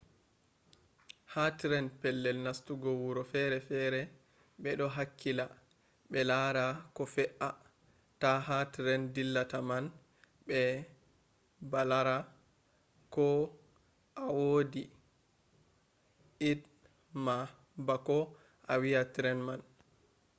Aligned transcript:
ha 1.31 1.43
tren 1.61 1.85
pellel 2.01 2.37
nastugo 2.45 2.89
wuro 3.01 3.23
fere 3.31 3.57
fere 3.69 4.01
ɓe 4.61 4.69
ɗo 4.79 4.85
hakkila 4.95 5.45
ɓe 6.11 6.19
laara 6.29 6.63
ko 6.95 7.03
fe’a 7.15 7.49
ta 8.21 8.31
ha 8.47 8.57
tren 8.75 9.01
dillata 9.15 9.59
man 9.69 9.85
ɓe 10.47 10.59
balara 11.71 12.15
ko 13.13 13.27
a 14.25 14.25
wodi 14.39 14.83
i.d 16.51 16.61
ma 17.25 17.35
bako 17.87 18.17
a 18.71 18.73
wa’a 18.83 19.03
tren 19.15 19.39
man 19.47 19.61